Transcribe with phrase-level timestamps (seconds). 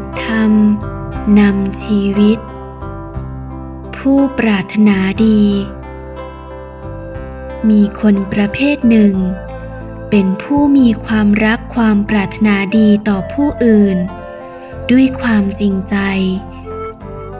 [0.00, 0.52] ทธรรม
[1.38, 2.38] นำชีวิต
[3.96, 5.42] ผู้ปรารถนาดี
[7.70, 9.14] มีคนประเภทหนึ่ง
[10.10, 13.96] เป็นผู้มีความรักความปรารถนาดีต่อผู้อื่น
[14.90, 15.96] ด้วยความจริงใจ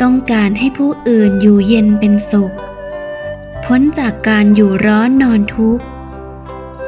[0.03, 2.55] ต้องการให้ผู้อื่นอยู่เย็นเป็นสุข
[3.65, 5.85] พ้นจากการอยู่ร้อนนอนทุกข์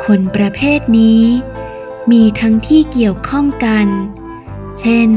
[0.05, 1.23] คนประเภทนี้
[2.11, 3.87] มีทั้งที่เกี่ยวข้องกัน
[4.79, 5.09] เช่น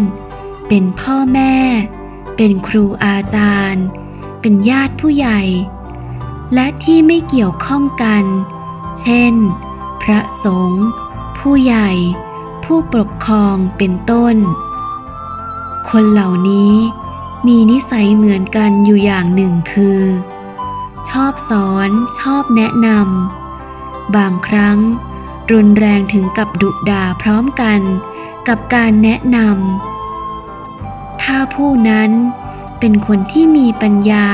[0.68, 1.56] เป็นพ่อแม่
[2.36, 3.86] เป็นครูอาจารย์
[4.42, 5.42] เป็นญาติผู้ใหญ่
[6.54, 8.24] และที่ไม่เกี่ยวข้องกัน
[9.02, 9.34] เช่น
[10.04, 10.86] พระสงฆ์
[11.38, 11.90] ผู้ใหญ่
[12.64, 14.36] ผู้ปกครองเป็นต้น
[15.90, 16.74] คนเหล่านี้
[17.48, 20.02] มีนิสัยเหมือนกันอยู่อย่างหนึ่งคือ
[21.10, 21.90] ชอบสอน
[22.20, 24.80] ชอบแนะนำบางครั้ง
[25.52, 27.80] รุนแรงถึงกับดุด่าพร้อมกัน
[28.48, 29.97] กับการแนะนำ
[31.32, 32.12] ถ้าผู้นั้น
[32.80, 34.28] เป็นคนที่มีปัญญา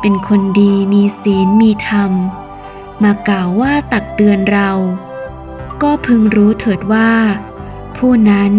[0.00, 2.12] เป็นคนดีมีศีลมีธรรม
[3.02, 4.70] มากล่าวว่าตักเตือนเรา
[5.82, 7.12] ก็พึงรู้เถิดว่า
[7.96, 8.52] ผู้นั้น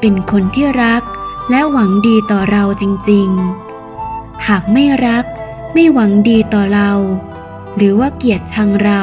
[0.00, 1.02] เป็นคนที่รัก
[1.50, 5.24] และหวังดีต่อเราจริงๆ หากไม่รัก
[5.72, 6.92] ไม่หวังดีต่อเรา
[7.76, 9.02] หรือว่าเกลียดชังเรา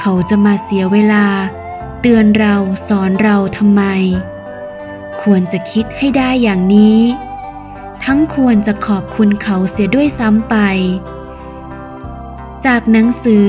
[0.00, 1.26] เขาจะมาเสียเวลา
[2.00, 2.54] เตือนเรา
[2.88, 3.82] สอนเราทำไม
[5.22, 7.00] ควรจะคิดให้ได้อย่างนี้
[8.04, 10.56] ทั้งควรจะขอบคุณเขาเสียด้วยซ้ำไป
[12.66, 13.48] จากหนังสือ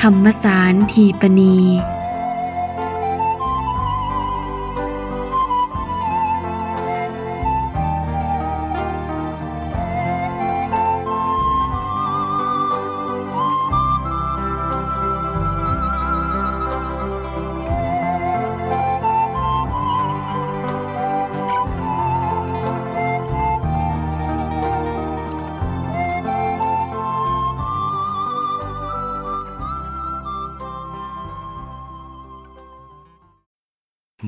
[0.00, 1.56] ธรรมสารทีปณี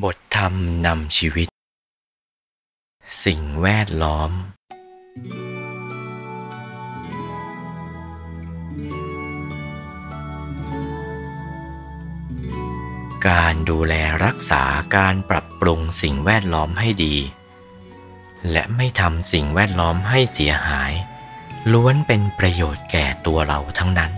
[0.00, 0.54] บทธรรม
[0.86, 1.48] นำชีวิต
[3.24, 4.30] สิ่งแวดล้อม
[13.28, 13.94] การดูแล
[14.24, 14.62] รักษา
[14.96, 17.16] การปรับปรุงสิ่งแวดล้อมให้ดี
[18.50, 20.92] และไม่ทำสิ่งแวดล้อมให้เสียหาย
[21.72, 24.12] ล้วนเป็นประโยชน์แก่ตัวเราทั้งนั้น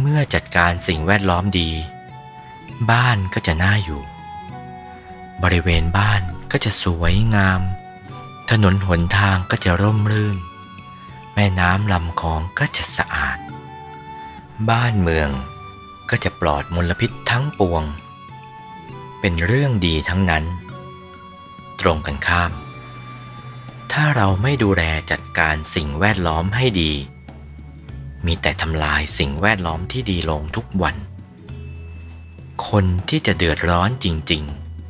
[0.00, 1.70] เมื่อจัดการสิ่งแวดล้อมดี
[2.90, 4.02] บ้านก็จะน่าอยู่
[5.42, 7.60] บริเวณบ้านก็จะสวยงาม
[8.50, 10.38] ถนนหนทางก็จะร่มรื่น
[11.34, 13.38] แม่น้ำลำคลองก็จะสะอาด
[14.70, 15.30] บ้านเมือง
[16.10, 17.84] ก็จะปลอดมลพิษทั้งปวง
[19.20, 20.44] เป็นเรื่องดีทั้งนั้น
[21.80, 22.52] ตรงกันข้าม
[23.92, 26.92] ถ้าเราไม่ดูแลจัดการสิ่งแวดล้อมให้ดี
[28.26, 30.96] มีแต่ทำลายสิ่งแวดล้อมที่ดีลงทุกวัน
[32.68, 34.42] คนที่จะเดือดร้อนจริง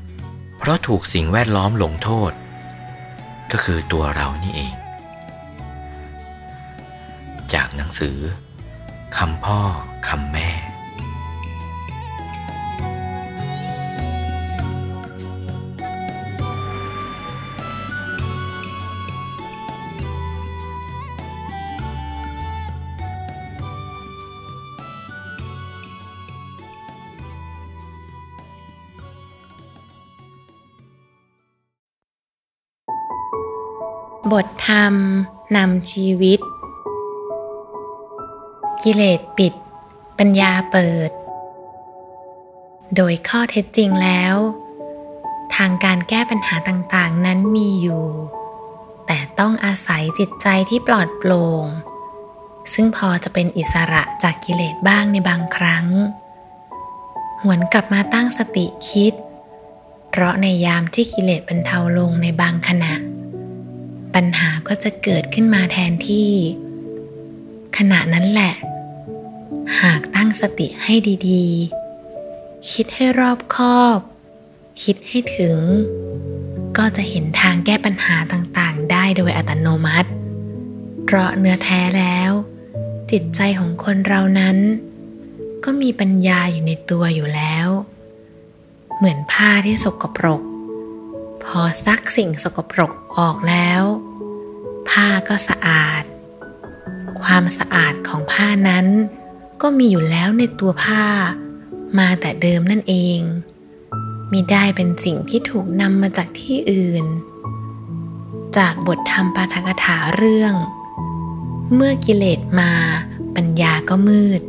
[0.06, 2.32] ๆ เพราะถูกสิ่งแวดล้อมลงโทษ
[3.52, 4.74] ก็คือตัวเรานี่เอง
[7.52, 8.18] จากหนังสือ
[9.16, 9.60] คำพ่อ
[10.08, 10.50] คำแม่
[34.32, 34.94] บทธรรม
[35.56, 36.40] นำชีวิต
[38.82, 39.52] กิเลสปิด
[40.18, 41.10] ปัญญาเปิด
[42.96, 44.34] โดยข้อเท็จจริงแล้ว
[45.54, 48.06] ทางการแก้ปัญหาต่างๆนั้นมีอยู่
[49.06, 51.64] แต่ต้องอาศัยจิตใจที่ปลอดโปร่ง
[52.72, 55.86] ซึ่งพอจะเป็นอิสระจากกิเลสบ้างในบางครั้ง
[57.42, 59.14] หวนกลับมาตั้งสติคิด
[60.10, 62.94] เพราะในยามที่กิเลสบรรเทาลงในบางขณะ
[64.14, 66.32] ปัญหาก็จะเกิดขึ้นมาแทนที่
[67.76, 68.54] ขณะนั้นแหละ
[69.80, 70.94] หากตั้งสติให้
[71.28, 73.98] ดีๆ คิดให้รอบคอบ
[74.82, 75.58] คิดให้ถึง
[76.76, 80.10] ก็จะเห็นทางแก้ปัญหาต่างๆ ได้โดยอัตโนมัติ
[81.04, 82.30] เพราะเนื้อแท้แล้ว
[83.10, 84.56] จิตใจของคนเรานั้น
[85.64, 87.68] ก็มีปัญญาอยู่ในตัวอยู่แล้ว
[88.96, 90.40] เหมือนผ้าที่สกปรก
[91.44, 93.82] พอซักสิ่งสกปรกออกแล้ว
[94.88, 96.02] ผ้าก็สะอาด
[97.22, 98.86] ความสะอาดของผ้านั้น
[99.62, 101.04] ก็มีอยู่แล้วในตัวผ้า
[101.98, 103.20] มาแต่เดิมนั่นเอง
[104.32, 107.04] มิได้เป็นสิ่งที่ถูกนำมาจากที่อื่น
[108.56, 110.54] จากบทธรรมปาฐกถาเรื่อง
[111.74, 112.72] เมื่อกิเลสมา
[113.36, 114.40] ปัญญาก็มืด